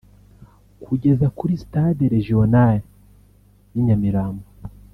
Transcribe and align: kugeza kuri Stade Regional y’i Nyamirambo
kugeza 0.83 1.27
kuri 1.37 1.53
Stade 1.63 2.03
Regional 2.15 2.75
y’i 3.73 3.81
Nyamirambo 3.85 4.45